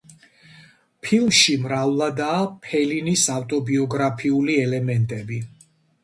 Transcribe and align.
ფილმში 1.07 1.57
მრავლადაა 1.65 2.39
ფელინის 2.63 3.25
ავტობიოგრაფიული 3.33 4.55
ელემენტები. 4.63 5.39